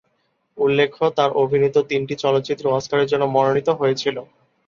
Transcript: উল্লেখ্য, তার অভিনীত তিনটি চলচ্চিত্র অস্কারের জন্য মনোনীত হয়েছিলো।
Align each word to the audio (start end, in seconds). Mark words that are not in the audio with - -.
উল্লেখ্য, 0.57 1.03
তার 1.17 1.29
অভিনীত 1.33 1.75
তিনটি 1.89 2.15
চলচ্চিত্র 2.15 2.65
অস্কারের 2.71 3.09
জন্য 3.11 3.23
মনোনীত 3.27 3.69
হয়েছিলো। 3.79 4.21